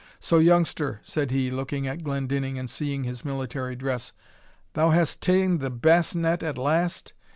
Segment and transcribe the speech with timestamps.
[0.19, 4.13] So, youngster," said he, looking at Glendinning, and seeing his military dress,
[4.73, 7.13] "thou hast ta'en the basnet at last?